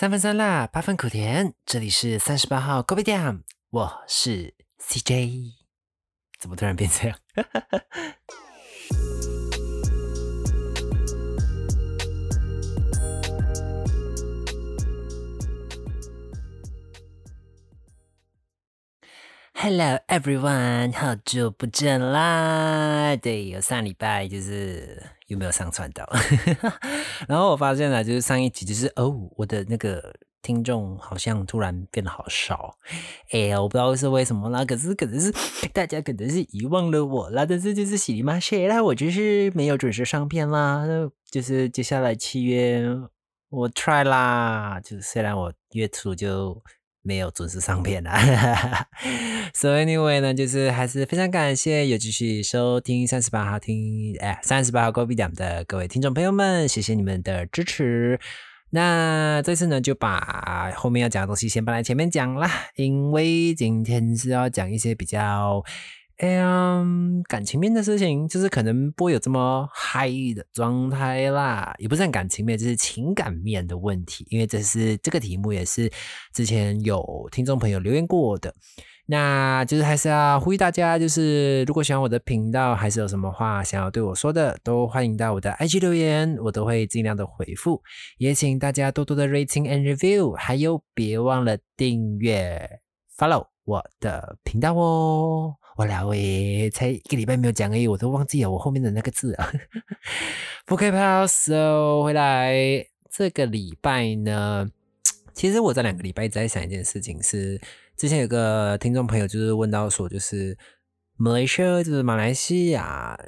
[0.00, 1.52] 三分酸辣，八分苦甜。
[1.66, 5.52] 这里是三十八号 g o b i d a m，我是 CJ。
[6.38, 7.18] 怎么突然变这样？
[19.62, 23.14] Hello everyone，好久不见啦！
[23.16, 26.10] 对，有上礼拜就是有没有上传到？
[27.28, 32.74] 然后我发现了，就是上一集就是哦，我的那个听众好像突然变得好少，
[33.32, 35.30] 哎，我不知道是为什么啦，可是可能是
[35.74, 42.82] 大家可能是遗忘了我啦，但是就是喜里马谁啦，我就是没有准时上片啦，那就是接下来七月
[43.50, 46.62] 我 try 啦，就是虽然我月初就。
[47.02, 48.18] 没有准时上片啦，
[49.54, 58.20] 所以 anyway 呢，就是还是非常感谢有继续收听三十八号听哎三十八号 Go B 点的各位听众朋友们，谢谢你们的支持。
[58.70, 65.64] 那这次呢，就把后面要讲的东西先放在前面讲啦，因为今天是要讲一些比较。
[66.20, 66.84] 哎呀，
[67.28, 74.26] 感情面的事情，就是可能不会有这么嗨的状态啦，也不是感情面，就是情感面的问题。
[74.28, 75.90] 因为这是这个题目，也是
[76.34, 78.54] 之前有听众朋友留言过的。
[79.06, 87.80] 那就是还是要呼吁大家，就是如果喜欢我的频道，还是有什么话想要对我说的，都欢迎到我的 IG 留言，我都会尽量的回复。
[88.18, 92.80] 也请大家多多的 rating and review，还有别忘了订阅
[93.16, 95.54] follow 我的频道哦。
[95.80, 99.50] 我俩喂，才一个礼拜没有讲而已，我都忘记了我后面的那个字啊。
[100.66, 102.84] 不可以拍手回来。
[103.10, 104.68] 这个礼拜呢，
[105.32, 107.58] 其实我这两个礼拜一直在想一件事情，是
[107.96, 110.54] 之前有个听众朋友就是问到说，就是
[111.18, 113.18] Malaysia，就是马来西亚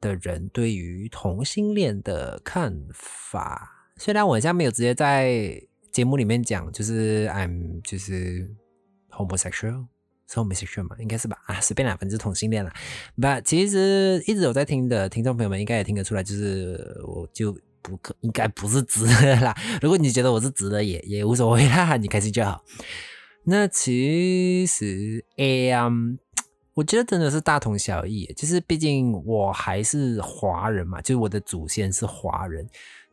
[0.00, 3.90] 的人对于同性恋的看法。
[3.96, 8.48] 虽然我现在没有直接在节目里面讲，就是 I'm 就是
[9.10, 9.86] homosexual。
[10.28, 10.96] 是 homosexual 嘛？
[10.98, 11.36] 应该是吧？
[11.46, 12.72] 啊，随便啦，反正同性恋啦。
[13.14, 19.54] 不，其实一直有在听的听众朋友们应该也听得出来，就是我就不可应该不是直的啦。
[19.80, 22.64] 如果你觉得我是直的，也也无所谓啦，你开心就好。
[23.44, 25.88] 那其实，哎呀，
[26.74, 28.26] 我觉得真的是大同小异。
[28.36, 32.68] 就是毕竟我还是华人嘛，就是我的祖先是华人。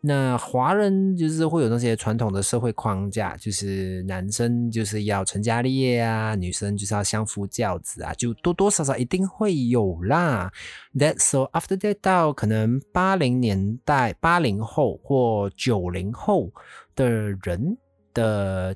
[0.05, 10.51] 那华人就是会有那些传统的社会框架，就是男生就是要成家立业啊，女生就是要相夫教子啊，就多多少少一定会有啦。
[10.93, 16.51] That so after that 到可能八零年代、八零后或九零后
[16.95, 17.77] 的人
[18.13, 18.75] 的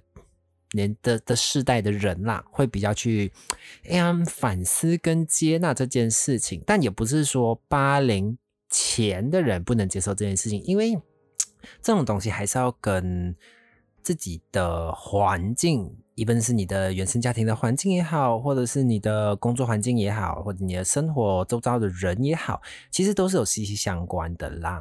[0.72, 3.34] 年的的世代的人啦，会比较去
[3.90, 8.38] 哎呀反思跟接纳这件事情，但也不是说八零
[8.70, 10.98] 前的人不能接受这件事情，因为。
[11.82, 13.36] 这种东西还是要跟
[14.02, 24.80] 自己的环境，一般是你的原生家庭的环境也好，或者是你的工作环境也好，或者你的生活周遭的人也好，其实都是有息息相关的啦。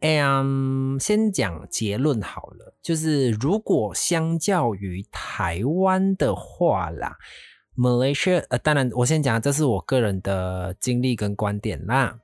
[0.00, 7.16] 嗯，先讲结论好了，就是如果相较于台湾的话啦
[7.76, 12.18] ，Malaysia，呃，当然我先讲，这是我个人的经历跟观点啦。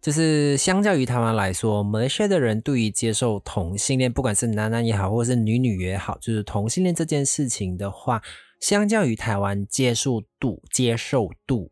[0.00, 8.22] 就是相较于台湾来说，马来西亚的人对于接受同性恋，不管是男男也好，或者是女女也好，就是同性恋这件事情的话，
[8.60, 11.70] 相较于台湾接受度接受度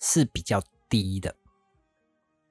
[0.00, 1.34] 是比较低的。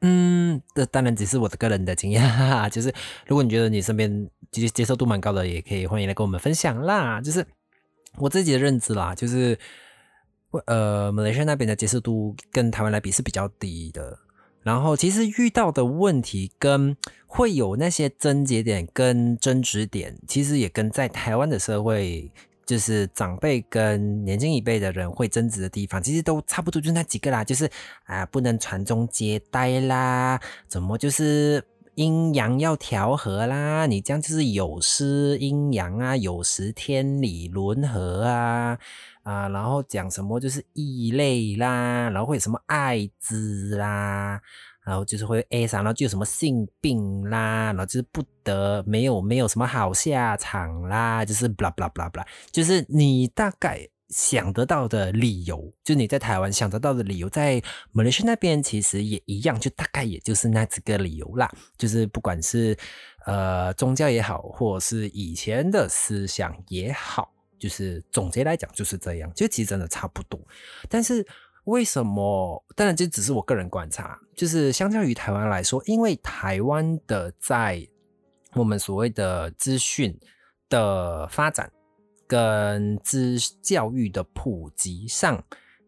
[0.02, 2.94] 嗯，这当然只是我的个人的经验，哈哈，就是
[3.26, 7.20] 如果你觉得你身边接接受度蛮高的，也可以欢迎来跟我们分享啦。
[7.20, 7.44] 就是
[8.18, 9.58] 我自己的认知啦，就是
[10.68, 14.20] 呃，马来西亚那边的接受度跟台湾来比是比较低的。
[14.68, 22.30] 然后其实遇到的问题跟会有那些症结点跟争执点，其实也跟在台湾的社会，
[22.66, 27.70] 就是长辈跟年轻一辈的人会争执的地方，其实都差不多，就那几个啦，就是
[28.04, 31.64] 啊，不能传宗接代啦，怎么就是
[31.98, 38.78] 阴阳要调和啦，你这样就是有失阴阳啊，有失天理轮和啊。
[39.24, 44.40] 啊，然后讲什么就是异类啦，然后会有什么艾滋啦，
[44.86, 57.62] 然后就是会 A 上，然后就什么性病啦，然后就是不得没有没有什么好下场啦，就是 blah blah blah blah，就是你大概想得到的理由，就你在台湾想得到的理由，在
[57.92, 62.78] 马来西亚那边其实也一样，就大概也就是那几个理由啦，就是不管是
[63.26, 67.34] 呃宗教也好，或者是以前的思想也好。
[67.60, 70.40] 就是总结来讲就是这样，就其实真的差不多。
[70.88, 71.26] 但是
[71.64, 72.64] 为什么？
[72.76, 74.20] 当然这只是我个人观察。
[74.36, 77.84] 就是相较于台湾来说，因为台湾的在
[78.54, 80.16] 我们所谓的资讯
[80.70, 81.72] 的发展
[82.28, 85.44] 跟资教育的普及上，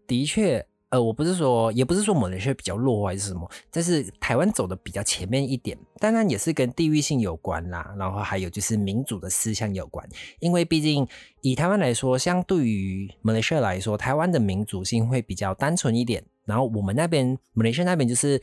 [0.07, 0.65] 的确。
[0.91, 10.03] 呃，我不是说，也不是说马来西亚比较弱还是什么，但是台湾走的比较前面一点，当然也是跟地域性有关啦，然后还有就是民主的思想有关，
[10.39, 11.07] 因为毕竟
[11.41, 18.41] 以台湾来说，相对于马来西亚来说，台湾的民主性会比较单纯一点，然后我们那边马来西亚那边就是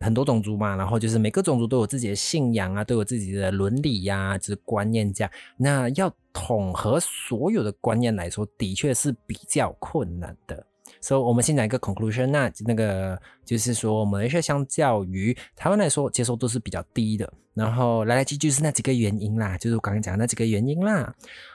[0.00, 10.66] 很多种族嘛，然后就是每个种族都有自己的信仰啊，都有自己的伦理呀，就是观念这样，那要统合所有的观念来说，的确是比较困难的。
[11.00, 17.32] 所以，我们先讲一个 conclusion，那那个就是说，马来西亚相较于台湾来说，接受度是比较低的。
[17.54, 21.14] 然后来来去去是那几个原因啦，就是我刚刚讲那几个原因啦。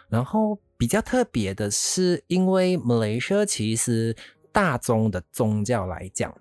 [0.09, 4.15] 然后比较特别的是，因为马来西亚其实
[4.51, 6.35] 大宗的宗教来讲，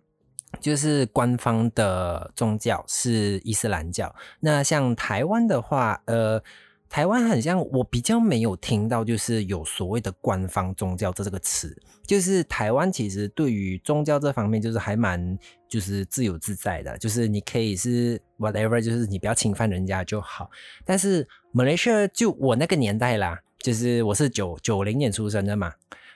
[0.61, 4.15] 就是官方的宗教是伊斯兰教。
[4.41, 6.43] 那像台湾的话，呃。
[6.87, 11.77] 台湾很像，我比较没有听到，就是有所谓的官方宗教这这个词。
[12.07, 15.37] 就是台湾其实对于宗教这方面，就是还蛮
[15.69, 20.49] 就是自由自在的，就是你可以是 whatever，就是你不要侵犯人家就好。
[20.85, 25.73] 但是马来西亚就我那个年代啦，就是我是九九零年出生的嘛，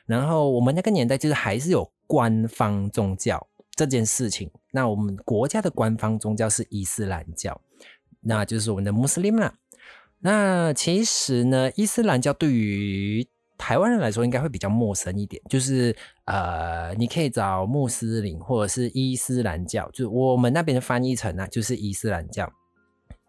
[0.06, 3.44] 然后我们那个年代就是还是有官方宗教
[3.79, 4.51] 这件事情。
[4.73, 7.61] 那我们国家的官方宗教是伊斯兰教，
[8.23, 9.55] 那就是我们的穆斯林啦。
[10.19, 15.95] 那其实呢，伊斯兰教对于台湾人来说应该会比较陌生一点，就是
[16.25, 22.53] 呃，你可以找穆斯林或者是伊斯兰教，就我们那边的翻译成呢，就是伊斯兰教。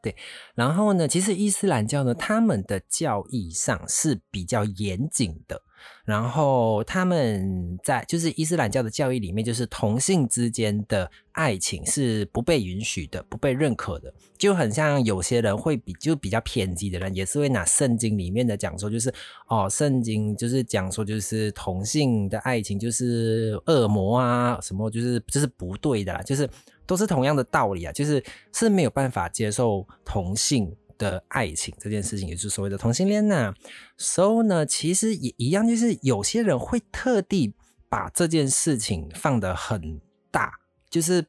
[0.01, 0.15] 对，
[0.55, 5.61] 然后呢，其实伊斯兰教呢，他们的教义上是比较严谨的。
[6.03, 19.13] 然后他们在就是伊斯兰教的教义里面，就是同性之间的爱情是不被允许的、不被认可的，就很像有些人会比就比较偏激的人，也是会拿圣经里面的讲说，就是
[19.47, 26.49] 哦，圣经就是讲说，就是同性的爱情就是恶魔啊，什么就是就是不对的啦，就是
[26.89, 28.21] 都是同样的道理啊，就是
[28.51, 30.75] 是没有办法接受同性。
[30.99, 33.53] 的爱情这件事情，也就是所谓的同性恋呐。
[33.97, 37.53] So 呢，其实也一样，就是有些人会特地
[37.87, 40.59] 把这件事情放得很大，
[40.89, 41.25] 就是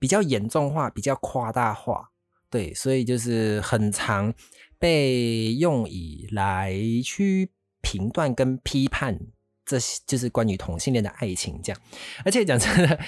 [0.00, 2.10] 比较严重化、比较夸大化。
[2.50, 4.34] 对，所以就是很常
[4.80, 6.74] 被用以来
[7.04, 7.52] 去
[7.82, 9.16] 评断跟批判
[9.64, 11.80] 这些，就是关于同性恋的爱情这样。
[12.24, 12.98] 而且讲真的，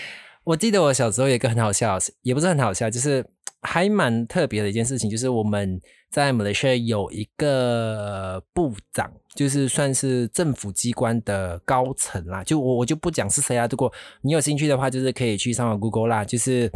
[0.46, 3.25] 我记得我小时候有一个很好笑，也不是很好笑，就是
[3.62, 5.81] 还蛮特别的一件事情，就是我们。
[6.08, 12.43] 在马来西亚有一个部长，就是算是政府机关的高层啦。
[12.44, 13.66] 就我我就不讲是谁啊。
[13.69, 16.25] 如果你有兴趣的话，就是可以去上网 Google 啦。
[16.25, 16.70] 就是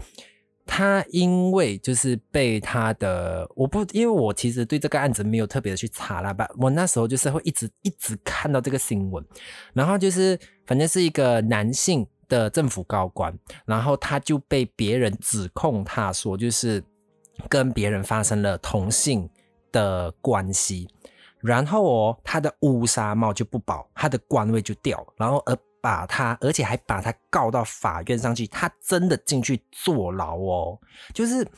[0.67, 6.47] 他因为就是被他的我不因为我其实对这个案子没有特别的去查啦吧。
[6.59, 9.25] 我那时候就是会一直一直看到这个新闻，
[9.73, 16.83] 然后就是反正是一个男性的政府高官，然后他就被别人指控他说就是。
[17.49, 19.27] 跟别人发生了同性
[19.73, 20.87] 的关系，
[21.41, 30.79] 然后哦，他的乌纱帽就不保，他的官位就掉，然后而把他，而且还把他告到法院上去，他真的进去坐牢哦。
[31.15, 31.49] 就是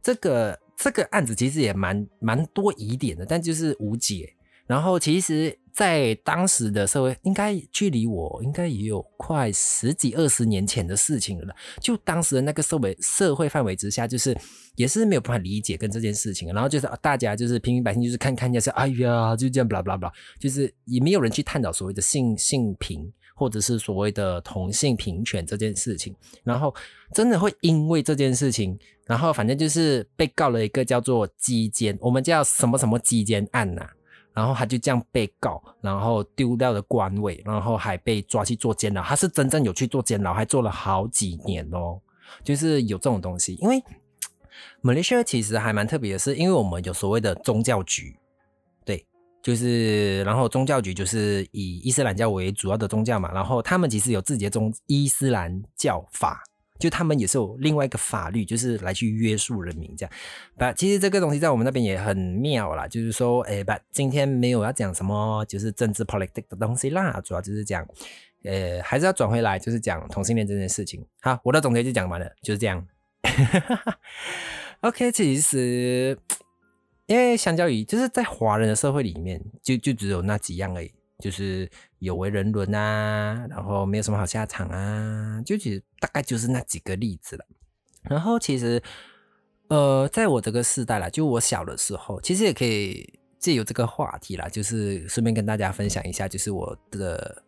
[0.00, 4.32] 这个这个案子其实也蛮蛮多疑点的，但就是无解。
[4.72, 5.58] 然后其实。
[5.72, 11.56] 在当时的社会，应该距离我应该也有快十几二十年前的事情了。
[11.80, 14.36] 就当时的那个社会社会范围之下，就是
[14.76, 16.52] 也是没有办法理解跟这件事情。
[16.52, 26.14] 然后就是大家就是平民百姓，就是看看一下是哎呀，就这样，巴拉巴拉巴拉，就是也没有人去探讨所谓的性性平，或者是所谓的同性平权这件事情。
[26.44, 26.74] 然后
[27.14, 33.88] 真的会因为这件事情，然后反正就是被告了一个叫做基奸，我们叫什么什么基奸案呐。
[34.34, 39.02] 然后他就这样被告，然后丢掉了官位，然后还被抓去做监牢。
[39.02, 42.00] 他是真正有去做监牢，还做了好几年哦。
[42.42, 43.82] 就是有这种东西，因为
[44.80, 48.16] 马来西亚其实还蛮特别的，是因为我们有所谓的宗教局，
[48.84, 49.04] 对，
[49.42, 56.42] 就是然后宗教局就是以伊斯兰教为主要的宗教嘛，然后他们其实有自己的宗伊斯兰教法。
[56.78, 60.12] 就他们也是有另外一个法律，就是来去约束人民这样。
[60.56, 67.86] 把其实这个东西在我们那边也很妙啦，就是说，哎，把今天没有要讲什么就是政治 politics 的东西啦，主要就是讲，
[68.42, 71.04] 呃，还是要转回来，就是讲同性恋这件事情。
[71.20, 72.84] 好，我的总结就讲完了，就是这样。
[74.80, 76.18] OK，其实
[77.06, 80.90] 因为相较于就是在华人的社会里面，就就只有那几样而已。
[81.22, 87.46] 就是有为人伦啊，然后没有什么好下场啊，就其实大概就是那几个例子了。
[88.02, 88.82] 然后其实，
[89.68, 97.40] 呃，在我这个时代啦，就我小的时候，其实也可以借由这个话题啦，就是顺便跟大家分享一下，就是我的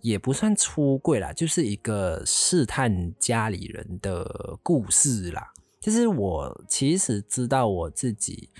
[0.00, 5.52] 也不算出柜啦，就是一个试探家里人的故事啦。
[5.80, 8.50] 就是我其实知道我自己。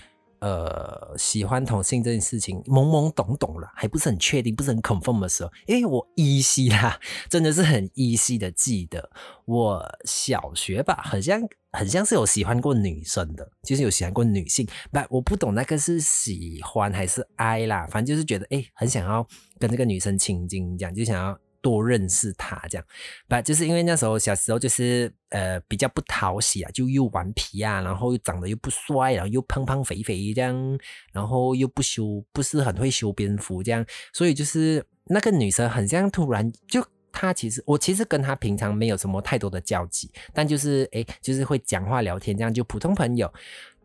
[0.43, 9.09] 呃，喜欢同性这件事情，懵懵懂懂了，还不是很确定，不是很 confirm 的时候，因为我依稀啦，真的是很依稀的记得，
[9.45, 19.25] 我小学吧，好像很像是有喜欢过女生的，就是有喜欢过女性，不，我不懂那个是喜欢还是爱啦，反正就是觉得，哎，很想要
[19.57, 21.39] 跟这个女生亲近，这样就想要。
[21.63, 22.85] 多认识他，这样，
[23.29, 30.77] 不就是因为那时候小时候就是呃比较不讨喜啊，就又顽皮啊，然后又长得又不帅，然后又胖胖肥肥这样，
[31.13, 43.33] 然后又不修，不是很会修边幅这样，所以就是那个女生很像突然就她其实我其实跟她平常没有什么太多的交集，但就是诶就是会讲话聊天这样就普通朋友，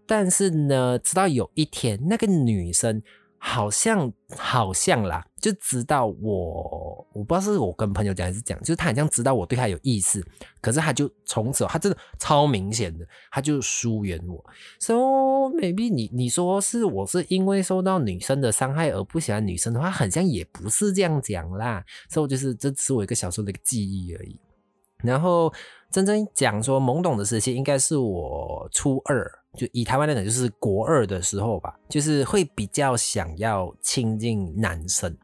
[0.05, 3.01] 但是呢，直到有一天那个女生。
[3.39, 10.23] 好像好像啦，就知道我，我不知道是我跟朋友讲还是讲，就是他好像知道我对他有意思，
[10.61, 14.45] 可是他就从此，他真的超明显的，他就疏远我。
[14.81, 14.95] So
[15.55, 21.85] maybe 你你说是我是因为受到女生的伤害而不喜欢女生的话，好像也不是这样讲啦。
[22.09, 24.37] 所以就是这只是我一个小时候的一个记忆而已。
[25.05, 25.53] 然后
[25.93, 29.38] 真正讲说懵懂的时期，应该是我初二。
[29.57, 35.17] 就以台湾来讲，就是国二的时候吧，就是会比较想要亲近男生，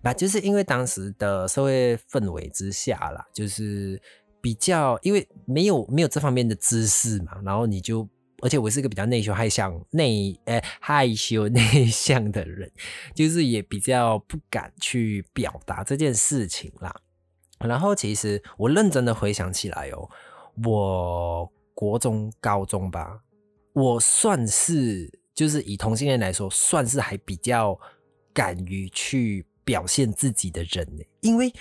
[0.00, 4.00] 那就是因为当时的社会氛围之下啦，就是
[4.40, 8.08] 比较因为没有没有这方面的知识嘛，然后你就，
[8.42, 12.70] 而且我是一个比较内羞害向内呃害羞 内向的人，
[13.12, 16.94] 就是也比较不敢去表达这件事情啦。
[17.58, 20.08] 然后其实我认真的回想起来哦，
[20.64, 23.20] 我国中高中吧。
[23.74, 27.78] 我算是就是以同性恋来说，算是还比较
[28.32, 30.88] 敢于去表现自己的人，
[31.20, 31.52] 因为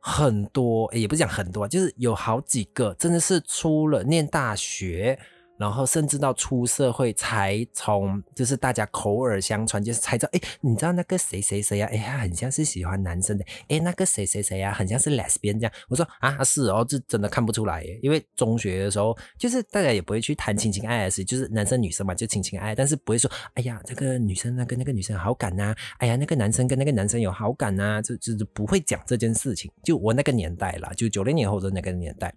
[0.00, 5.18] 很多也不讲很多，就是有好几个真的是出了念大学。
[5.56, 11.88] 然后甚至到出社会才从，就是大家口耳相传，就是才知道，哎，你知道那个谁谁谁呀？
[11.92, 13.44] 哎，他很像是喜欢男生的。
[13.68, 15.72] 哎，那个谁谁谁呀，很像是 lesbian 这样。
[15.88, 17.84] 我说啊，是哦，这真的看不出来。
[18.02, 29.70] 因为中学的时候，就是大家也不会去谈情情爱爱事，就是男生女生嘛，就情情爱，但是不会说，哎呀，这个女生呢跟那个女生好感呐，哎呀，那个男生跟那个男生有好感呐，就就是不会讲这件事情。
[29.84, 32.34] 就我那个年代啦，就九零年后的那个年代。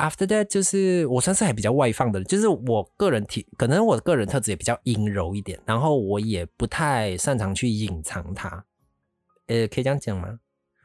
[0.00, 8.64] After that，就是我算是还比较外放的，就是我个人体，可能我的个人特质也比较阴柔一点，然后我也不太擅长去隐藏它，
[9.48, 10.38] 呃，可以这样讲吗？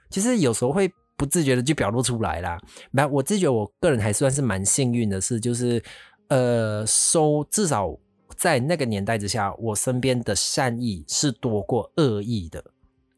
[0.09, 2.59] 其实有时候会不自觉的就表露出来啦。
[2.91, 5.81] 那我自觉我个人还算是蛮幸运的，是就是
[6.27, 7.97] 呃，收至少
[8.35, 12.61] 在那个年代之下，我身边的善意是多过恶意的，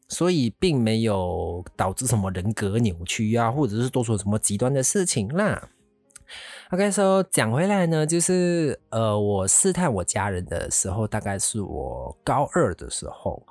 [0.06, 5.68] 所以并没有导致什么人格扭曲啊，或者是做出什么极端的事情啦。
[6.70, 13.42] OK，说讲回来呢，就是呃，我试探我家人的时候，大概是我高二的时候。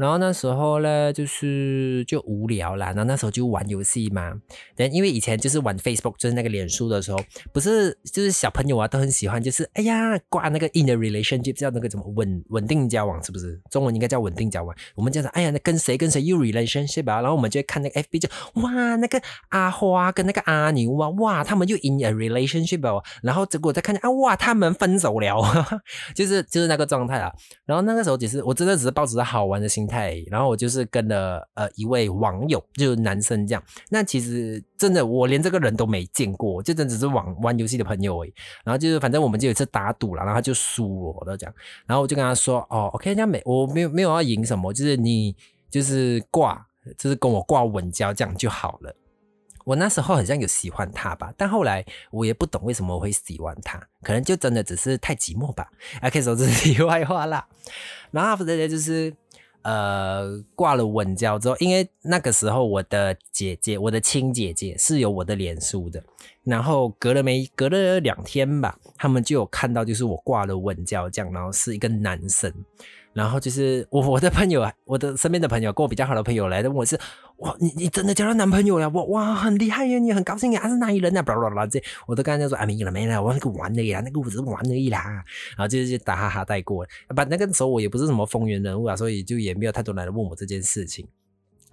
[0.00, 4.32] 然后那时候呢，就是就无聊啦，然后那时候就玩游戏嘛。
[4.74, 7.20] 但因为以前就是玩 Facebook，就是那个脸书的时候，
[7.52, 13.60] 不是就是小朋友啊都很喜欢，就是哎呀挂那个 in a relationship 叫那个怎么稳稳定交往，是不是？
[13.70, 14.74] 中文应该叫稳定交往。
[14.94, 17.20] 我们叫做哎呀，那跟谁跟谁有 relationship 啊？
[17.20, 18.28] 然后我们就会看那个 FB，就
[18.62, 23.04] 哇那个阿花跟那个阿牛啊，哇他们就 in a relationship 哦。
[23.22, 25.38] 然后结果再看见啊，哇他们分手了，
[26.16, 27.30] 就是就是那个状态啊。
[27.66, 29.89] 然后那个时候只是我真的只是抱着好玩的心。
[29.90, 33.62] 太，然后我就是跟了呃一位网友，就是男生这样。
[33.88, 38.32] 那其实真的我连这个人都没见过，就真只是网玩游戏的朋友而已。
[38.64, 41.52] 然后就是反正我们就有一次打赌了，然后他就输我的这样。
[41.86, 45.34] 然后我就跟他说：“哦，OK，这样没我没有没有要赢什么，就是你
[45.68, 46.64] 就是挂，
[46.96, 48.94] 就是跟我挂稳交这样就好了。”
[49.64, 55.68] 我那时候好像有喜欢他吧，但后来我也不懂为什么我会喜欢他，可能就真的只是太寂寞吧。
[56.02, 57.46] OK，说这是题外话啦。
[58.10, 59.12] 然后再来就是。
[59.62, 66.02] 呃，挂了稳交之后，因为那个时候我的姐姐，我的亲姐姐是有我的脸书的，
[66.44, 72.52] 然后隔了没隔了两天吧，他们就有看到，就是我挂了稳交这样，然后是一个男生。
[73.20, 76.98] 然后就是我我的朋友啊，我的身边的朋友跟我比较好的朋友来问我是
[77.40, 78.88] 哇，你你真的交到男朋友了？
[78.88, 81.20] 我哇，很厉害耶，你很高兴呀，是哪一人啊？
[81.20, 85.22] 巴拉巴拉这，我都刚才说啊，没了没了，我那个玩的呀，那个我只是玩而已啦。
[85.50, 91.06] 然后就是打哈哈带过，把那个时候我也不是什么风云人物啊，所以就也没有太多人来问我这件事情。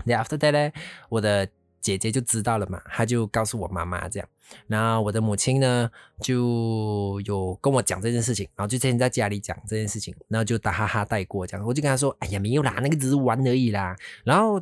[0.05, 0.71] After that 呢，
[1.07, 1.47] 我的
[1.81, 4.29] 姐姐就知道了嘛，她就告诉我妈妈这样。
[4.67, 5.89] 然后我的母亲呢，
[6.21, 11.65] 就有跟我讲这件事情，然后就天天在家里讲这件事情，然后就打哈哈带过这样。
[11.65, 14.61] 我就跟她说：“哎呀，没有啦，那个只是玩而已啦。”然后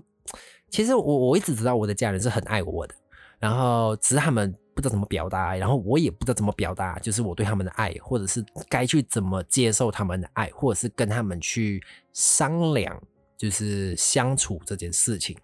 [0.70, 2.96] 其实我我一直知道我的家人是很爱我的，
[3.40, 11.80] 然后只是他们不知道怎么表达，然后我也不知道怎么表达，就是我对他们的爱，或者是该去怎么接受他们的爱，或者是跟他们去
[12.12, 13.00] 商量，
[13.38, 15.38] 就是相处这件事情。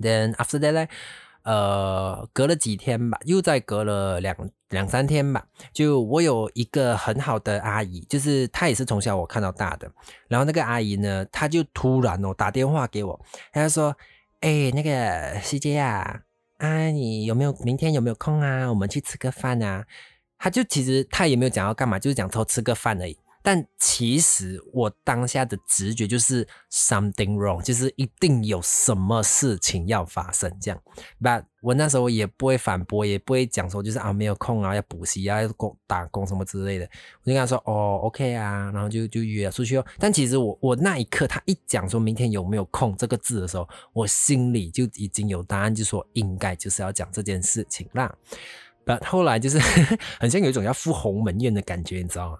[0.00, 0.86] Then after that 呢，
[1.42, 4.36] 呃，隔了几天吧，又再隔了两
[4.70, 9.90] 两三天吧，就我有一个很好的阿姨，就是她也是从小我看到大的。
[10.28, 13.20] 然后那个阿姨呢，她就突然哦打电话给我，
[13.52, 13.96] 她说
[14.40, 16.22] ：“哎，那个西姐啊，
[16.58, 18.68] 啊，你有没有明天有没有空啊？
[18.68, 19.86] 我们去吃个饭啊？”
[20.38, 23.16] 她就其实她也没有讲要干嘛，就是讲偷吃个饭而已。
[23.48, 30.82] 但其实我当下的直觉就是 something wrong，就是一定有什么事情要发生这样。
[31.22, 36.90] But 我那时候也不会反驳，也不会讲说就是啊没有空啊，要补习啊，要工打工什么之类的。
[37.22, 39.86] 我就跟他说哦，OK 啊，然后就就约出去哦。
[40.00, 48.12] 但其实我我那一刻他一讲说明天有没有空这个字的时候，我心里就已经有答案，就说应该就是要讲这件事情啦。
[48.84, 49.60] But 后来就是
[50.18, 52.38] 很像有一种要赴鸿门宴的感觉，你知道吗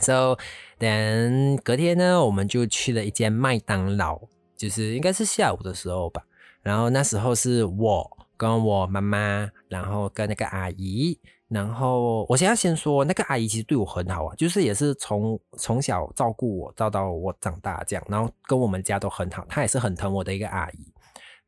[0.00, 0.38] ？So
[0.78, 4.20] then 隔天呢，我们就去了一间麦当劳，
[4.56, 6.22] 就是应该是下午的时候吧。
[6.62, 11.18] 然后那时候是我跟我妈妈，然后跟那个阿姨。
[11.48, 18.02] 然后我先要先说，那个阿姨其实对我很好啊，就是也是从从小照顾我，照到我长大这样。
[18.08, 20.92] 然后跟我们家都很好，她也是很疼我的一个阿姨。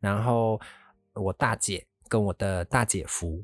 [0.00, 0.60] 然后
[1.14, 3.42] 我大姐跟我的大姐夫。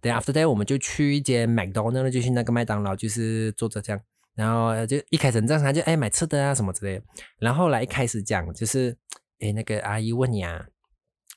[0.00, 4.00] Then after that，我们就去一间麦当劳，就去那个麦当劳，就是坐着这样。
[4.34, 7.04] 然后就一开始很正常，就哎买吃的啊什么之类的。
[7.38, 8.96] 然后来一开始讲就是，
[9.40, 10.66] 哎那个阿姨问你啊，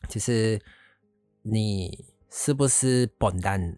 [0.07, 0.61] 就是
[1.41, 3.77] 你是不是笨蛋？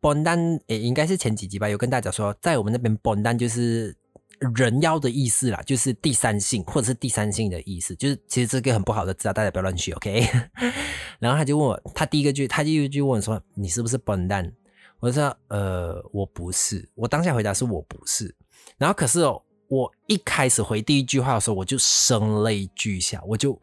[0.00, 3.96] 笨蛋诶，应该是前几集吧，有跟大家说，在我们那边笨蛋就是
[4.56, 10.24] 人妖的意思啦，就是第三性或者是第三性的意思，就是其实这个很不好的字啊，大家不要乱学，OK？
[11.18, 14.52] 然后他就问我，他第一个句，他第一句问说，你是不是笨蛋？
[15.00, 16.88] 我说呃，我不是。
[16.94, 18.34] 我当下回答是我不是。
[18.76, 23.58] 然后可是哦，我一开始回第一句话的时候，我就声泪俱下，我就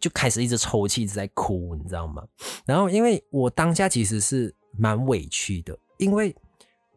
[0.00, 2.26] 就开始一直抽泣，一直在哭，你知道吗？
[2.66, 6.34] 然后因为我当下其实是蛮委屈的，因为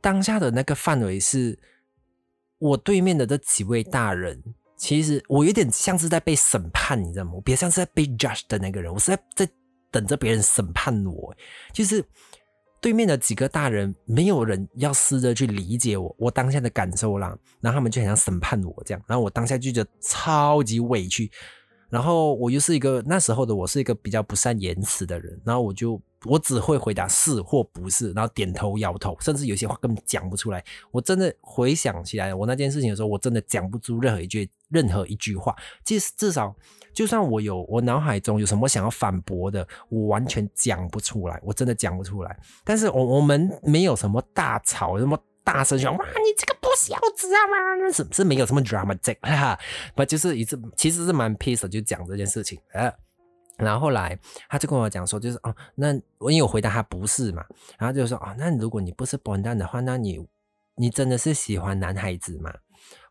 [0.02, 1.58] 当下的那个范围是
[2.58, 4.44] 我对面的这几位大人，
[4.76, 7.34] 其实我有点像是在被审判，你知道吗？
[7.36, 9.50] 我别像是在被 judge 的那个人，我是在在
[9.92, 11.36] 等着别人审判我，
[11.72, 12.04] 就是。
[12.82, 17.38] 对面的几个大人，没有人要试着去理解我，我当下的感受啦。
[17.60, 21.32] 然后他们就很像审判我这样，然后我当下就觉得超级委屈。
[21.92, 30.64] 然后我又是一个那时候的我是一个比较不善言辞的人，然后我就我只会回答是或不是，然后点头摇头，甚至有些话根本讲不出来。
[30.90, 35.56] 我真的回想起来，我那件事情的时候，我真的讲不出任何一句任何一句话。
[35.84, 36.56] 即至少。
[36.94, 42.38] 就算我有我脑海中有什么想要反驳的，我完全讲不出来，我真的讲不出来。
[42.64, 49.58] 但是我我们没有什么大吵，什么大声说哇你这个不孝子啊嘛，是是没有什么 dramatic 哈，
[49.96, 52.94] 不就是一次其实是蛮 peace 就讲这件事情呃，
[53.58, 54.18] 然后后来
[54.50, 57.46] 他就跟我讲说，就是哦，那我有回答他不是嘛，
[57.78, 60.24] 然后就说哦，那如果你不是 born 蛋的话，那你
[60.76, 62.54] 你真的是喜欢男孩子吗？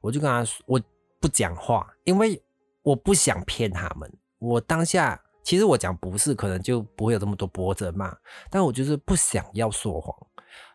[0.02, 0.80] 我就跟他说我
[1.18, 2.42] 不讲话，因为。
[2.82, 8.16] 我不想骗他们，我当下其实我讲不是，可能就不会有这么多波折嘛。
[8.50, 10.16] 但我就是不想要说谎，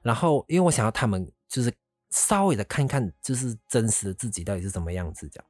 [0.01, 1.73] 然后因为我想要他们就是
[2.11, 5.43] 稍微的看看，就是真实的自己到底是什么样子讲。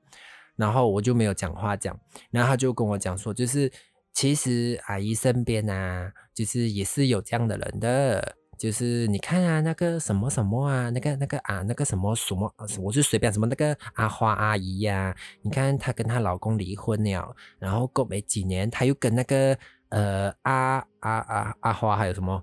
[0.56, 2.00] 然后我就没有讲话讲，
[2.32, 3.72] 然后他就跟我讲说，就是
[4.14, 8.38] 其实阿姨身边啊，就是也是有这样的人的。
[8.66, 12.52] 就是你看啊，那个什么什么啊，那个那个啊，那个什么什么，
[12.82, 19.56] 我是随便什么那个阿花阿姨呀，你看她跟她老公离婚了，然后过没几年，她又跟那个
[19.90, 22.42] 呃阿阿阿阿花还有什么？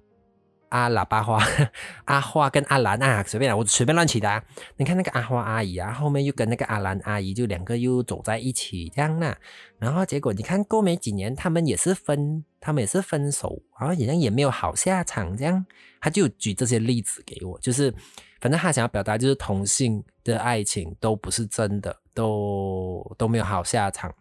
[0.73, 1.39] 阿喇叭花、
[2.07, 4.29] 阿花跟阿兰啊，随便啦，我随便乱起的。
[4.29, 4.43] 啊
[4.79, 9.37] 你看那个阿花阿姨啊，后面又跟那个阿兰阿姨，就两个又走在一起这样啦。
[9.79, 15.65] 然后结果你看过没几年，他们也是分，他们也是分手，然后好像也没有好下场这样。
[16.01, 17.93] 他就举这些例子给我，就是
[18.41, 24.13] 反正他想要表达，就是同性的爱情都不是真的，都都没有好下场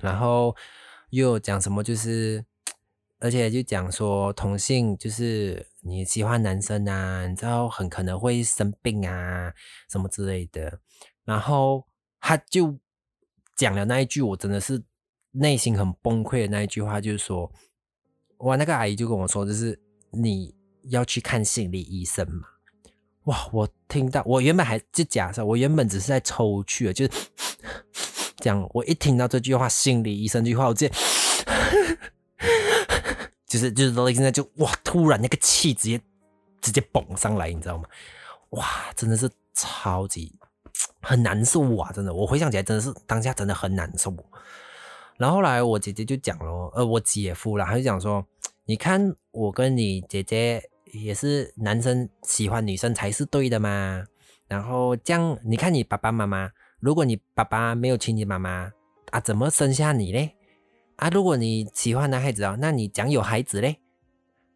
[0.00, 0.54] 然后
[1.10, 2.44] 又讲什么就是。
[3.24, 9.50] 而且就讲说同性就是你喜欢男生啊，你知道很可能会生病啊
[9.90, 10.78] 什么之类的。
[11.24, 11.86] 然后
[12.20, 12.78] 他就
[13.56, 14.82] 讲了那一句，我真的是
[15.30, 17.50] 内心很崩溃的那一句话，就是说
[18.40, 20.54] 哇，那个阿姨就跟我说，就是你
[20.90, 22.46] 要去看心理医生嘛。
[23.22, 27.12] 哇，我听到，我原本还就假设，我原本只是在抽去，就是
[28.36, 28.68] 这样。
[28.74, 30.94] 我一听到这句话，心理医生这句话，我直接
[33.54, 36.00] 就是就是现在就哇，突然那个气直接
[36.60, 37.84] 直接蹦上来，你知道吗？
[38.50, 40.36] 哇，真的是超级
[41.00, 41.92] 很难受啊！
[41.92, 44.12] 真的，我回想起来真的是当下真的很难受。
[45.16, 48.26] 然后来我姐姐就讲了，呃，我姐夫啦，他就讲说，
[48.64, 50.70] 你看我跟你姐姐。
[50.92, 54.04] 也是男生喜欢女生才是对的嘛。
[54.46, 58.70] 然后这样，你看你爸爸妈妈，如果你爸爸没有亲你妈妈
[59.10, 60.33] 啊，怎么生下你嘞？
[60.96, 63.78] 啊，如果你喜欢男孩子哦，那你讲有孩子嘞？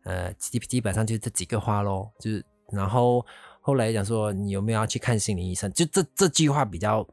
[0.04, 2.12] 呃，基基本上就这几个话咯。
[2.18, 3.24] 就是，然后
[3.60, 5.70] 后来讲说，你有没有要去看心理医生？
[5.72, 7.06] 就这这句话比较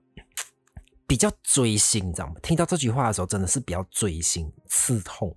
[1.08, 2.36] 比较追心，你知道吗？
[2.42, 5.36] 听到这句话的时候，真的是比较追心、刺痛。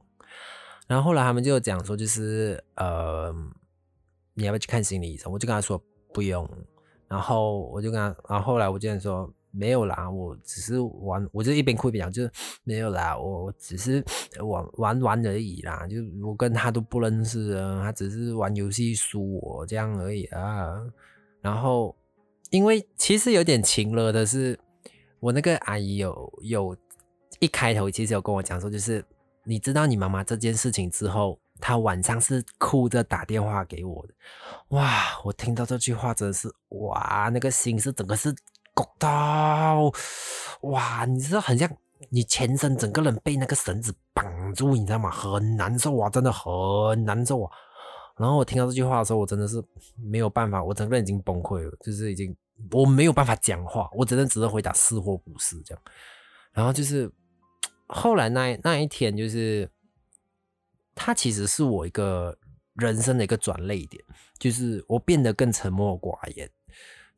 [0.87, 3.35] 然后后来他们就讲说，就是呃。
[4.35, 5.33] 你要不要去看心理医生？
[5.33, 5.77] 我就跟他说
[6.15, 6.49] 不用，
[7.09, 12.31] 然后我就跟他，然后后来我就说没有啦，我只是玩，我就一边哭一边讲，就是
[12.63, 14.05] 没有啦，我只是
[14.41, 20.81] 玩玩玩而已啦，就我跟他都不认识啊，他只是玩游戏输我这样而已啊。
[21.41, 21.97] 然后
[22.51, 24.59] 因为其实有点情了的是，
[25.19, 26.77] 我那个阿姨有有
[27.41, 29.05] 一开头其实有跟我讲说，就是
[29.45, 31.39] 你知道你妈妈这件事情之后。
[31.61, 34.15] 他晚上是哭着打电话给我的，
[34.69, 35.21] 哇！
[35.25, 38.33] 我听到这句话真的是哇，那个心是整个是
[38.79, 39.93] 搞到，
[40.71, 41.05] 哇！
[41.05, 41.69] 你知道很像
[42.11, 45.11] 你全身整个人被那个绳子绑住，你知道吗？
[45.11, 47.51] 很难受啊，真的很难受啊。
[48.17, 49.61] 然后我听到这句话的时候，我真的是
[49.97, 52.37] 没有办法，我整个人已经崩溃了，就是已经
[52.71, 55.83] 我没有办法讲话，我只能只能回答是或不是这样。
[56.53, 57.11] 然后就是
[57.89, 59.69] 后来那那一天就是。
[61.01, 62.37] 他其实是我一个
[62.75, 64.03] 人生的一个转泪点，
[64.37, 66.51] 就是我变得更沉默寡言。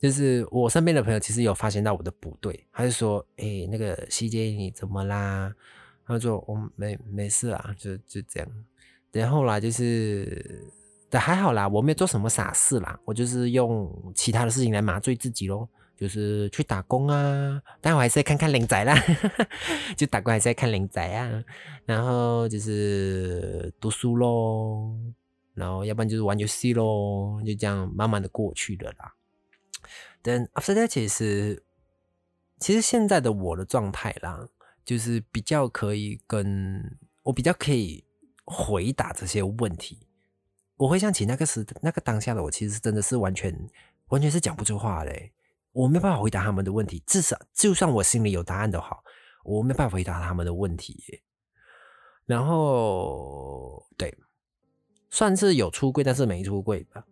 [0.00, 5.54] 就是我身边的朋友其实有发现到我的不对，他就说：“哎，那个西姐你怎么啦？”
[6.06, 8.48] 他说：“我没没事啊，就就这样。”
[9.12, 10.64] 然后啦就是，
[11.10, 15.68] 但还好啦，我没有做什么傻事啦，我就是用其他的事情来麻醉自己咯。
[15.96, 18.96] 就是去打工啊，但我还是在看看灵仔啦，
[19.94, 21.44] 就打工还是在看灵仔啊，
[21.84, 24.96] 然后就是读书咯，
[25.52, 29.12] 然后要不然就是玩游戏咯，就这样慢慢的过去了啦。
[30.22, 31.62] 但 after that，其实
[32.58, 34.48] 其实现在的我的状态啦，
[34.84, 38.04] 就是比较可以跟我比较可以
[38.44, 40.06] 回答这些问题。
[40.76, 43.54] 我回想起那个时那个当下的我，其实真的是完全
[44.08, 45.32] 完全是讲不出话嘞。
[45.72, 49.04] 我没办法回答他们的问题，至少就算我心里有答案都好，
[49.44, 51.20] 我没办法回答他们的问题。
[52.26, 54.16] 然后，对，
[55.10, 57.04] 算是有出柜，但是没出柜吧。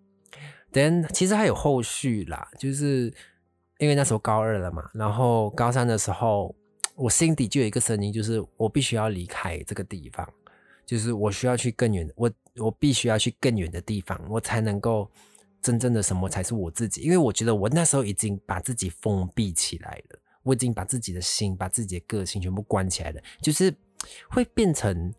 [0.73, 3.13] 等其实还有后续啦，就是
[3.79, 6.55] 因为那时候高二了嘛，然后高三的时候，
[6.95, 10.29] 我心底就有一个声音，就是我必须要离开这个地方，
[10.87, 15.11] 就是我需要去更远，我我必须要去更远的地方，我才能够。
[15.61, 17.01] 真正的什么才是我自己？
[17.01, 23.75] 因为我觉得我那时候已经把自己封闭起来了，我已经把自己的心、把自己的个性全部关起来了，就是
[24.31, 25.13] 会变成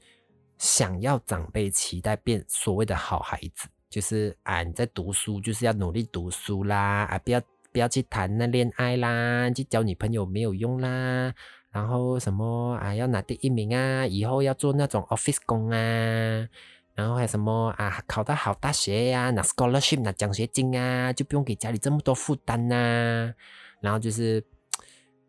[0.57, 11.33] 想要长辈期待变所谓的好孩子，就是啊你在读书就是要努力读书啦，啊不要不要去谈那恋爱啦，去交女朋友没有用啦，
[11.71, 16.47] 然后什么啊要拿第一名啊，以后要做那种 office 工啊。
[16.95, 18.03] 然后还什么啊？
[18.07, 23.33] 考到好大学呀，拿 scholarship 拿奖学金啊，就不用给家里这么多负担呐。
[23.79, 24.43] 然后就是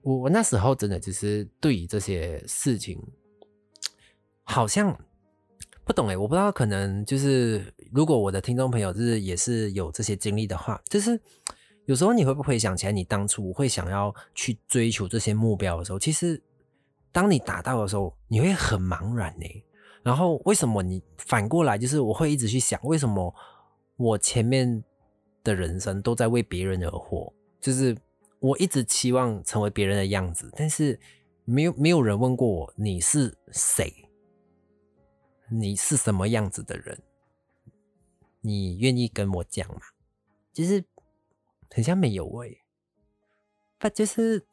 [0.03, 3.01] 我我那时候真的就是对于这些事情，
[4.43, 4.99] 好像
[5.85, 11.21] 不懂哎，我不知道可能就是如果我的听众朋友就是也是有这些经历的话，就是
[11.87, 16.41] 有时候你会不会想起来你当初会想要去追求这些目标的时候，其实
[17.11, 19.47] 当你达到的时候，你会很茫然呢。
[20.03, 23.35] 然后为什么你反过来就是我会一直去想，为什么
[23.97, 24.83] 我前面
[25.43, 27.33] 的人生都在为别人而活？
[27.61, 27.97] 就是
[28.39, 30.99] 我一直期望成为别人的样子，但是
[31.45, 33.93] 没有没有人问过我你是谁，
[35.51, 36.99] 你是什么样子的人？
[38.41, 39.81] 你愿意跟我讲吗？
[40.53, 40.85] 其实
[41.71, 42.63] 很像没有诶，
[43.81, 44.45] 那就是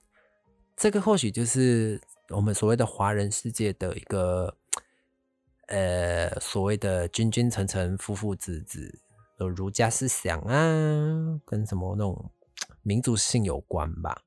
[0.75, 4.57] 这个或许就是我们所谓的华人世界的一个。
[5.69, 9.01] 呃，所谓的君君臣臣、父父子子，
[9.37, 12.31] 有儒家思想啊，跟什么那种
[12.83, 14.23] 民族性有关吧。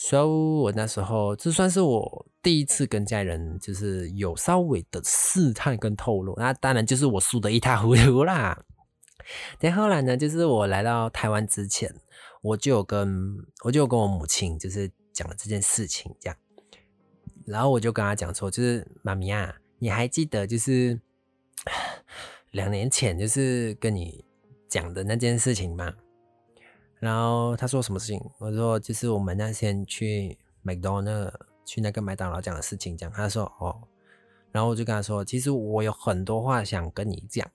[0.00, 8.62] 所以，我那时候这算是我第一次跟家人就是有稍微的试探跟透露，那当然就是我输的一塌糊涂啦。
[9.58, 11.92] 但后来呢，就是我来到台湾之前，
[12.42, 16.36] 我就有跟我就有跟我母亲就是讲了这件事情，这样，
[17.44, 21.00] 然后我就跟她讲说，就是妈咪啊，你还记得就是
[22.52, 24.24] 两年前就是跟你
[24.68, 25.92] 讲的那件事情吗？
[27.00, 28.20] 然后他说什么事情？
[28.38, 31.30] 我说就是我们那天去麦当劳，
[31.64, 33.10] 去那个麦当劳讲的事情，讲。
[33.12, 33.86] 他说哦，
[34.50, 37.48] 然后我就跟他说，其实我有很多话想跟你讲。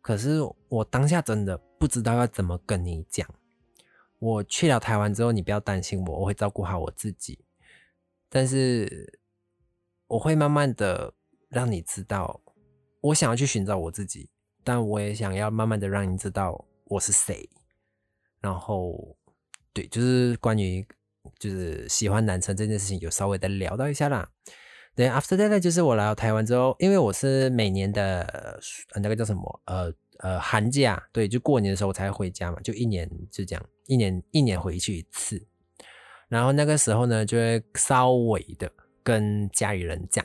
[0.00, 3.28] 可是我当下真的不知道要怎么跟你讲。
[4.18, 7.44] 我去了台湾之后，你不要担心我，我会照顾好我自己。
[8.30, 9.20] 但是
[10.06, 11.12] 我会慢慢的
[11.48, 12.40] 让你知道，
[13.02, 14.30] 我想要去寻找我自己，
[14.64, 17.48] 但我也想要慢慢的让你知道我是谁。
[18.40, 19.16] 然后，
[19.72, 20.86] 对，就是关于
[21.38, 24.28] 就是喜欢男生这件事情，有稍微的聊到一下啦。
[24.96, 28.60] 对，after that 就是我来到台湾之后，因为我是每年的
[29.00, 35.46] 那个叫什么，呃呃寒假，对，就过年的时候才回家嘛，就一年就这样，一年一年回去一次。
[36.28, 38.70] 然后那个时候呢，就会稍微的
[39.02, 40.24] 跟家里人讲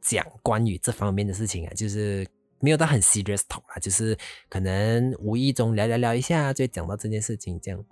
[0.00, 2.26] 讲关于这方面的事情啊，就是
[2.60, 4.16] 没有到很 serious talk 啊，就是
[4.48, 7.84] 可能无意中聊聊聊一下，就讲到这件事情这样。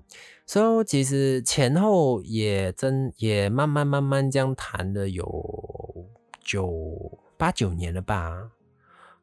[0.46, 6.06] 所以其实前后也真也慢慢慢慢这样谈了有。
[6.40, 8.52] 九八九年了吧，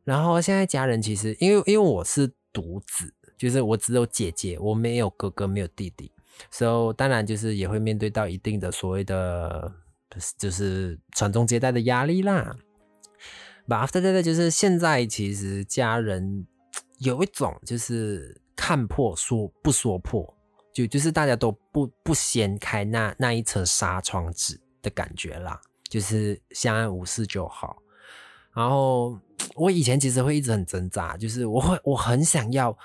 [0.03, 6.11] 然后现在家人其实因为因为我是独子，就是我只有姐姐，我没有哥哥，没有弟弟，
[6.51, 9.73] 所以当然就是也会面对到一定的所谓的
[10.37, 12.55] 就是传宗接代的压力啦。
[13.67, 16.45] But after that，就是现在其实家人
[16.99, 20.35] 有一种就是看破说不说破，
[20.71, 25.59] 就就是大家都不不掀开那那一层纱窗纸的感觉啦。
[25.89, 27.81] 就是相安无事就好。
[28.53, 29.19] 然后
[29.55, 32.77] 我以前其实会一直很挣扎，就是我会我很想要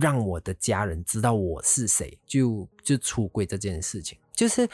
[0.00, 4.68] 让我的家人知道我是谁，就就出轨这件事情，就是。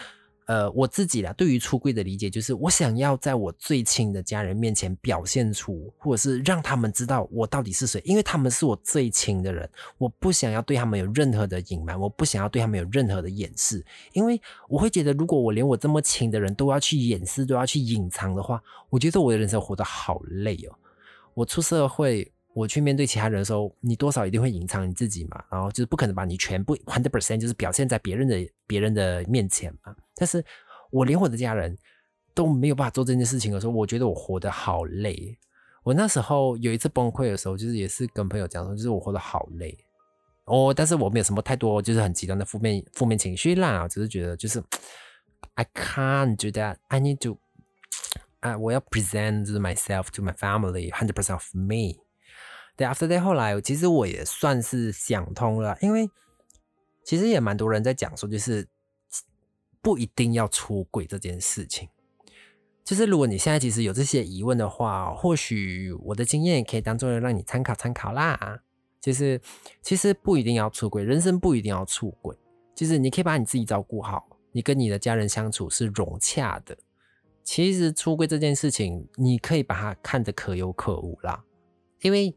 [0.46, 20.74] 呃，我自己啦，对于出柜的理解就是，我想要在我最亲的家人面前表现出，或者是让他们知道我到底是谁，因为他们是我最亲的人，我不想要对他们有任何的隐瞒，我不想要对他们有任何的掩饰，因为我会觉得，如果我连我这么亲的人都要去掩饰，都要去隐藏的话，我觉得我的人生活得好累哦。
[21.35, 22.32] 我出社会。
[22.56, 29.94] 我去面对其他人的时候，你多少一定会隐藏你自己嘛，然后就是不可能把你全部 hundred percent 就是表现在别人的别人的面前嘛。
[30.16, 30.44] 但是
[30.90, 31.76] 我连我的家人
[32.35, 35.38] 都没有办法做这件事情的时候，我觉得我活得好累。
[35.85, 39.79] 我那时候有一次崩溃的时候，就是也是跟朋友讲说，就是我活得好累
[40.46, 44.61] 哦，但是我没有什么太多就是很极端的负面负面情绪啦，只是觉得就是
[45.55, 46.79] I can't do that.
[46.88, 47.38] I need to
[48.40, 52.02] 啊，我要 present myself to my family hundred percent of me.
[52.76, 56.11] 对，after that 后来，其实我也算是想通了，因为
[57.05, 58.68] 其实也蛮多人在讲说，就是
[59.87, 61.88] 不一定要出轨这件事情。
[62.83, 68.59] 就是如果你现在其实有这些疑问的话，或许我的经验也可以当做让你参考参考啦。
[69.01, 69.40] 就是
[69.83, 72.37] 其实不一定要出轨，人生不一定要出轨，
[72.75, 76.77] 就是你可以把你自己照顾好，你跟你的家人相处是融洽的。
[77.44, 81.44] 其实出轨这件事情，你可以把它看得可有可无啦，
[82.03, 82.35] 因为。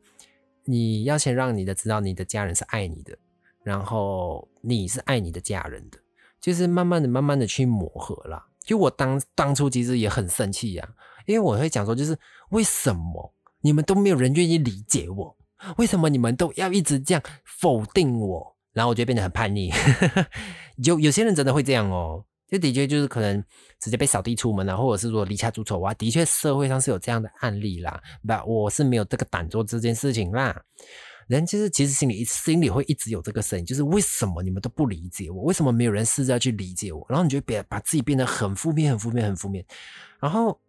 [0.65, 3.17] 你要先让你的知道你的家人是爱你的，
[3.63, 5.97] 然后你是爱你的家人的，
[6.41, 8.45] 就是慢慢的、慢慢的去磨合啦。
[8.63, 10.89] 就我当当初其实也很生气呀，
[11.25, 12.17] 因为我会讲说，就是
[12.51, 15.37] 为什么你们都没有人愿意理解我？
[15.77, 18.55] 为什么你们都要一直这样否定我？
[18.73, 19.71] 然后我就变得很叛逆。
[20.85, 22.23] 有有些人真的会这样哦。
[22.47, 23.43] 就的确就是可能
[23.79, 28.01] 直接被扫地出门啊，或者是说离家出走啊，的确社会上是有这样的案例啦。
[28.27, 30.59] 不，我是没有这个胆做这件事情啦。
[31.29, 35.43] 人就是其实心里心里会一直有这个声音，就是为什么你们都不理解我？
[35.43, 37.05] 为什么没有人试着去理解我？
[37.07, 39.63] 然后你就变把自己变得很负面、很负面、很负面。
[40.19, 40.59] 然后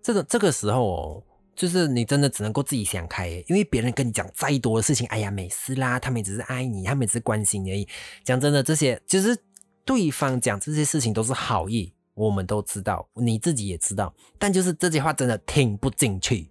[0.00, 1.22] 这个这个时候哦，
[1.54, 7.86] 就是你真的只能够自己想开，因为别人跟你讲再多的事情，哎呀，没事啦，他们只是爱你，他们只是关心你而已。
[8.22, 9.36] 讲真的，这些就是。
[9.86, 16.50] 对方讲这些事情都是好意，我们都知道，你自己也知道，但就是这些话真的听不进去，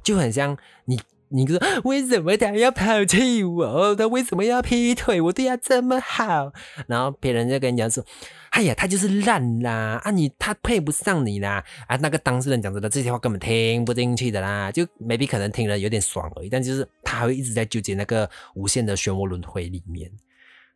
[0.00, 0.96] 就很像你，
[1.30, 3.94] 你说为什么他要抛弃我？
[3.94, 5.20] 他为什么要劈腿？
[5.20, 6.52] 我对他这么好，
[6.86, 8.04] 然后别人就跟你讲说，
[8.50, 20.10] 哎呀，他就是烂啦，啊你他配不上你啦，啊那个当事人讲真的这些话根本听不进去的啦，就 maybe 可能听了有点爽而已，但就是他会一直在纠结那个无限的漩涡轮回里面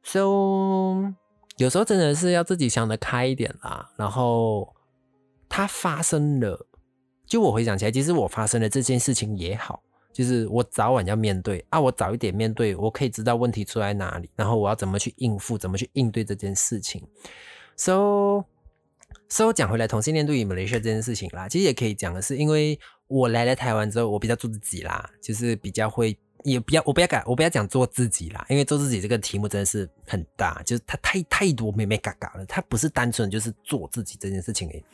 [0.02, 1.12] ，so。
[1.58, 4.74] 有时候真的是要自己想得开一点啦，然后
[5.50, 6.66] 它发生了，
[7.26, 9.82] 就我回想起来，其实我发生了这件事情也好，
[10.12, 17.02] 就是我早晚要面对啊，我早一点面对，我可以知道问题出在哪里，然后我要怎么去应付，怎么去应对这件事情。
[17.76, 18.44] So，
[19.28, 26.18] 所以我讲回来，同性恋对于马来西亚这件事情啦，其实也可以讲的是，因为我来了台湾之后，我比较做自己啦，就是比较会。
[26.44, 34.84] 也不要，我不要改，我不要讲做自己啦，因为做自己这个题目真的是很大，就是它太太多美美嘎嘎了，它不是单纯就是做自己这件事情诶。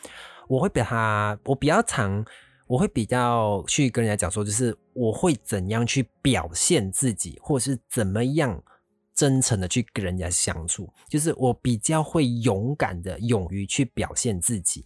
[0.47, 2.23] 我会比他，我比较常，
[2.69, 8.63] 我会比较去跟人家讲说，就是我会怎样去表现自己，或者是怎么样
[9.15, 14.85] 真诚的去跟人家相处，就是我比较会勇敢的，勇于去表现自己。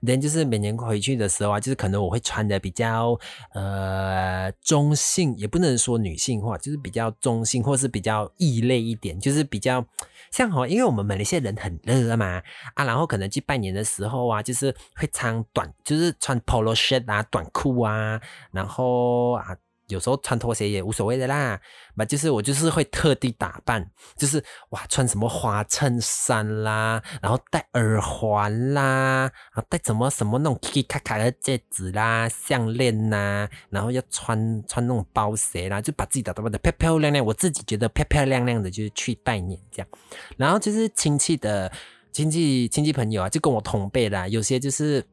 [0.00, 3.18] 人就是每年回去的时候啊，就是可能我会穿的比较
[3.54, 9.84] 呃中性，也不能说女性化，就是比较中性，或是比较异类一点，就是比较
[10.30, 12.42] 像好，因为我们马来西亚人很热嘛
[12.74, 19.56] 啊，然后可能去拜年的时候啊，就是会穿短，就是穿 polo shirt 啊，短裤啊，然后啊。
[19.92, 21.60] 有时候穿拖鞋也无所谓的啦，
[21.94, 39.88] 嘛，就是我就是会特地打扮，就是哇，穿什么花衬衫啦，然后戴耳环啦，啊，戴什么什么那种卡卡的戒指啦、项链呐，然后要穿穿那种包鞋啦，就把自己打扮的漂漂亮亮，我自己觉得漂漂亮亮的，就是去拜年这样。
[40.36, 41.70] 然后就是亲戚的
[42.10, 45.04] 亲戚亲戚朋友啊，就跟我同辈啦，有些就是。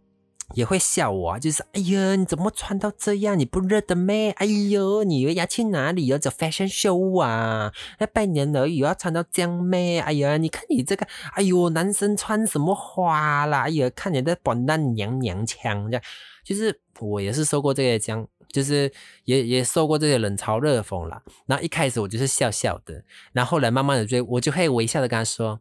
[0.55, 3.37] 也会笑我，就是哎呀，你怎么穿到这样？
[3.37, 4.31] 你不热的咩？
[4.31, 6.07] 哎呦，你以为要去哪里？
[6.07, 7.71] 要走 fashion show 啊？
[7.99, 9.99] 要拜年而已，要穿到这样咩？
[9.99, 13.61] 哎呀，你看你这个，哎呦，男生穿什么花啦？
[13.63, 16.03] 哎呀，看你在扮那娘娘腔这样。
[16.43, 18.91] 就是我也是受过这个讲，就是
[19.25, 21.21] 也也受过这些冷嘲热讽啦。
[21.45, 25.59] 然后一开始我就是笑笑的，然后后来慢慢的就我就会微笑的跟他说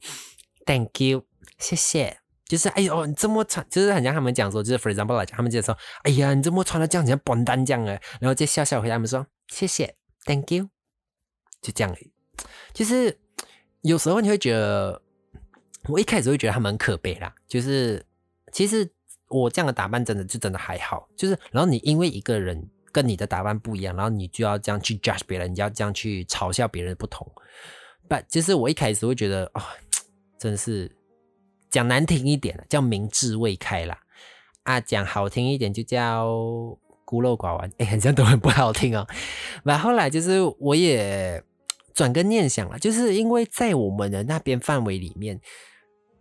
[0.65, 1.25] ，Thank you，
[1.59, 2.28] 谢谢。
[2.49, 10.71] 就是哎呦，你这么穿，就是很像他们讲说，就是 for example 来讲，他们就说，哎呀，你这么穿的这样，像笨蛋这样啊，然后就笑笑回答他们说，谢谢，thank you，
[11.61, 11.95] 就这样。
[12.73, 13.19] 就是
[13.83, 15.03] 有时候你会觉得，
[15.89, 17.35] 我一开始会觉得他们很可悲啦。
[17.47, 18.03] 就是
[18.51, 18.91] 其实
[19.29, 21.07] 我这样的打扮真的就真的还好。
[21.15, 27.31] 就是然后你因为一个人跟你的打扮不一样，然后你就要这样去 judge 别人，你就要这样去嘲笑别人不同。
[28.09, 29.63] But，就是我一开始会觉得啊，
[30.39, 30.98] 真是。
[31.71, 33.99] 讲难听一点叫明智未开啦，
[34.63, 36.27] 啊，讲好听一点就叫
[37.05, 39.07] 孤陋寡闻，哎，好像都很不好听哦。
[39.65, 41.43] 那后来就是我也
[41.95, 45.41] 转个念想了，就是因为在我们的那边范围里面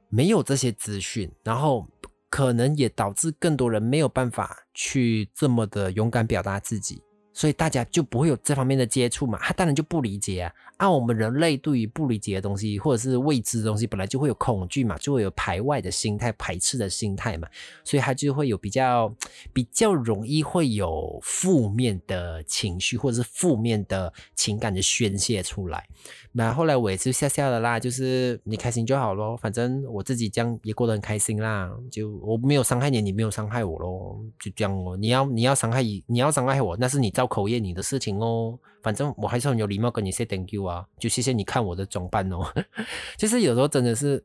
[0.09, 1.87] 没有这些资讯，然后
[2.29, 7.01] 可能也导致更多人没有办法去这么的勇敢表达自己。
[7.33, 10.51] 所以大家就不会有这方面的接触嘛，他当然就不理解啊。
[10.77, 17.47] 按我们人类对于不理解的东西或者是未知的东西，本来就会有恐惧嘛，就会有排外的心态、排斥的心态嘛，
[17.83, 19.13] 所以他就会有比较
[19.51, 25.87] 比较容易会有负面的情绪或者是负面的情感的宣泄出来。
[26.31, 31.71] 那后来我也是笑笑的啦，就是你开心就好咯，反正我自己这样也过得很开心啦。
[31.91, 34.95] 就我没有伤害你，你没有伤害我咯，就这样哦。
[34.95, 38.59] 你要你要伤害你，你要伤害我，那是你造口业你的事情哦。
[38.81, 42.45] 反正我还是很有礼貌跟你 say thank you 啊，就谢谢你看我的装扮哦。
[43.17, 44.23] 就是有时候真的是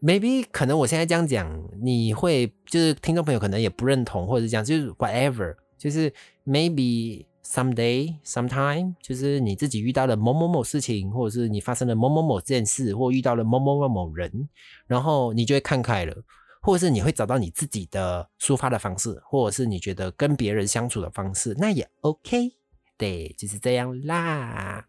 [0.00, 6.12] ，maybe 可能我现在这样讲，你会就是听众朋友可能也不认同，或者是讲就是 whatever，就是
[6.46, 7.26] maybe。
[7.48, 14.48] Someday, sometime，就是你自己遇到了某某某事情，或者是你发生了某某某件事，或遇到了某某某某人，
[14.88, 16.24] 然后你就会看开了，
[16.60, 22.50] 或者是你会找到你自己的抒发的方式，或者是你觉得跟别人相处的方式，那也 OK，
[22.96, 24.86] 对，就是这样啦。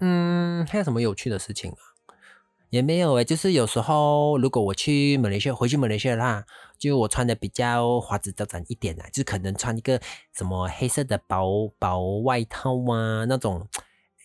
[0.00, 1.76] 嗯，还有什么有趣的事情啊？
[2.70, 6.44] 也没有诶，就是有时候如果我去马来西亚，回去马来西亚啦，
[6.78, 10.00] 就我穿的比较花枝招展一点啊，就可能穿一个
[10.36, 13.66] 什么黑色的薄薄外套啊，那种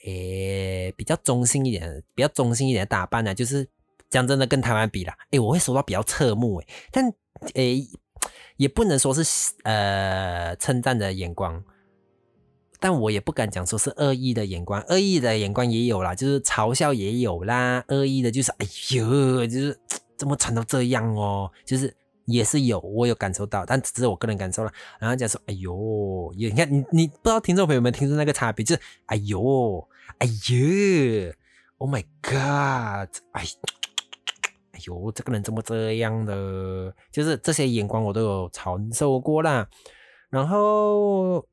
[0.05, 3.67] 诶比较中性一点，比较中性一点的打扮呢，就是
[4.09, 7.13] 讲真的跟台湾比啦，诶，我会收到比较侧目诶，但
[7.55, 7.87] 诶
[8.57, 11.63] 也不能说是呃称赞的眼光。
[12.83, 19.79] 但我也不敢讲说是恶意的眼光，恶意的眼光也有啦，就是嘲笑也有啦，恶意的就是哎呦，就是
[20.17, 21.95] 怎么穿到这样哦，就是
[22.25, 24.71] 也是有，我有感受到，但只是我个人感受了。
[24.99, 29.87] 然后讲说哎呦，你看你你不知道听众朋友们听出那个差别，就是哎呦
[30.17, 31.33] 哎呦
[31.77, 33.45] ，Oh my God，哎
[34.73, 36.93] 哎呦，这个人怎么这样的？
[37.13, 39.69] 就是这些眼光我都有承受过啦，
[40.29, 41.47] 然后。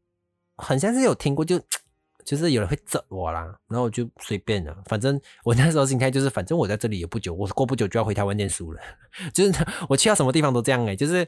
[0.60, 1.60] 很像是有听过，就
[2.24, 8.80] 就是有人会整我啦，然后我就随便了，反正我那时候心态就是，反正我在这里也不久，我过不久就要回台湾念书了，
[9.34, 9.52] 就是
[9.88, 11.26] 我去到什么地方都这样哎，就是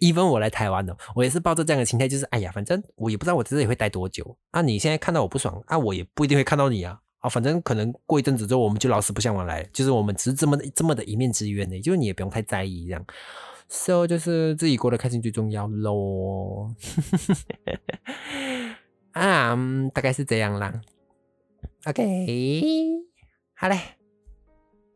[0.00, 4.36] even 我来台湾的，我也是抱着这样的心态，就是哎呀，反正我也不知道我在这里会待多久。
[4.50, 13.04] 啊，你现在看到我不爽啊，我也不一定会看到你啊，啊，反正可能过一阵子之后我们就老死不相往来，就是我们只是这么这么的一面之缘呢，就是你也不用太在意这样。
[13.68, 16.68] So 就是自己过得开心最重要喽，
[19.12, 19.56] 啊，
[19.94, 20.80] 大概是这样啦。
[21.84, 22.26] OK，
[23.54, 23.78] 好嘞，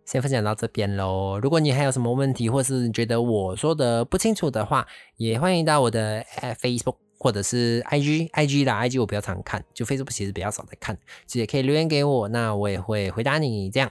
[0.04, 1.38] 先分享到这边喽。
[1.42, 4.86] 如果你还有什么问题，或是觉得我说的不清楚的话，
[5.16, 6.24] 也欢迎到我的
[6.60, 10.96] Facebook 或者是 IG，IG 啦，IG 我比较常看，就 Facebook 其实比较少在看，
[11.26, 13.90] 其实也可以留言给我，那我也会回答你这样。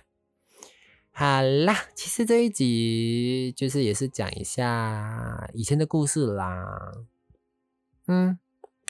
[1.12, 6.92] 好啦，其实这一集就是也是讲一下以前的故事啦，
[8.08, 8.38] 嗯，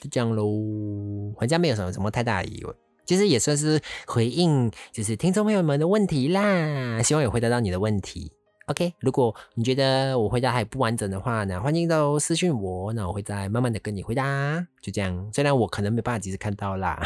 [0.00, 2.74] 就这样喽，好像没有什么什么太大的疑问，
[3.04, 8.32] 其实也算是回应就是听众朋友们的问题啦，希望有回答到你的问题。
[8.66, 17.00] OK，如果你觉得我回答还不完整的话呢，欢迎都私信我，那我会再慢慢的跟你回答，就这样，虽然我可能没办法及时看到啦。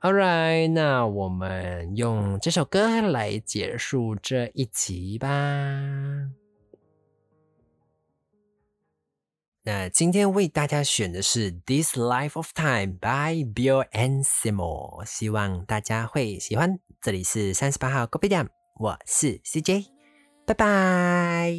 [0.00, 5.28] All right，那我们用这首歌来结束这一集吧。
[9.64, 16.80] 那今天为大家选的是《This Life of Time》by Bill and Simo，希望大家会喜欢。
[17.00, 18.48] 这里是三十八号 Coffee Time，
[18.80, 19.86] 我是 CJ，
[20.44, 21.54] 拜拜。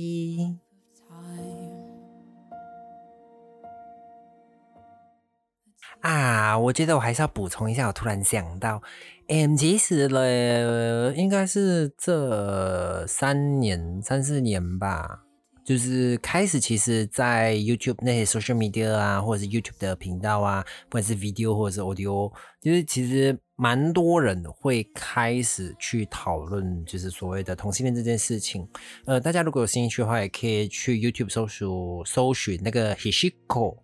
[6.01, 7.87] 啊，我觉得我还是要补充一下。
[7.87, 8.81] 我突然想到
[9.29, 15.22] ，M 其实呢，应该是这三年、三四年吧，
[15.63, 28.67] 就是开始，其实，在 YouTube 那些 social media 啊，或者是 YouTube 的频道啊，不管是 video 或者是 audio，就是其实蛮多人会开始去讨论，就是所谓的同性恋这件事情。
[29.05, 33.77] 呃，大家如果有兴趣的话，也可以去 YouTube 搜索搜寻那个 Hishiko。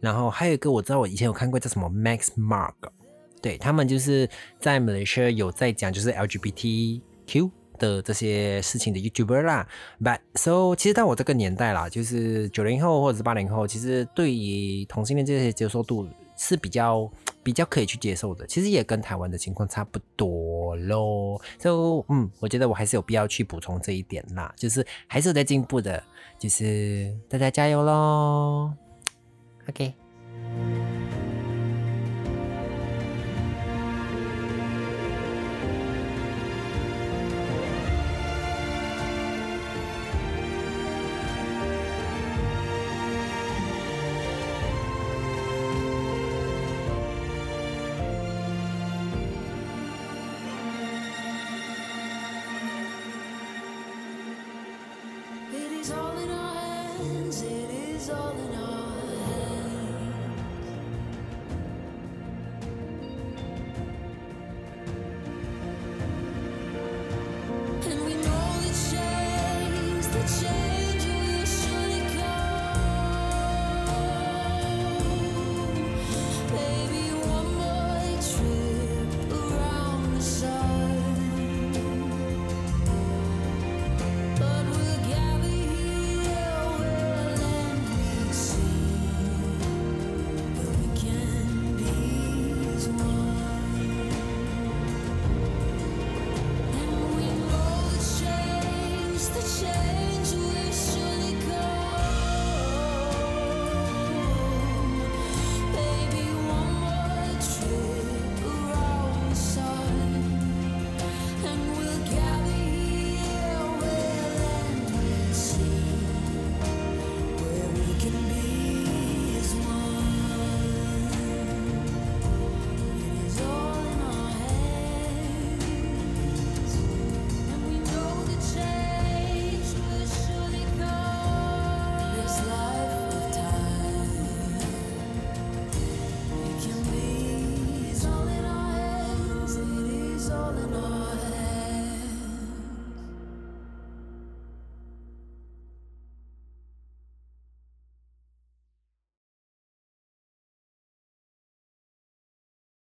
[0.00, 2.74] 然后还有一个我知道，我以前有看过叫什么 Max Mark，
[3.40, 4.28] 对他们就是
[4.60, 9.66] 在 Malaysia 有在讲就是 LGBTQ 的这些事情的 YouTuber 啦。
[10.02, 17.10] But so 其实到我这个年代啦，就是九零后或者是八零后，其实对于同性恋这些接受度是比较
[17.42, 18.46] 比较可以去接受的。
[18.46, 21.40] 其实也跟台湾的情况差不多咯。
[21.58, 26.02] So 嗯，我觉得我还是有必要去补充这一点啦，就是还是有在进步的，
[26.38, 28.72] 就是大家加油喽
[29.68, 29.94] OK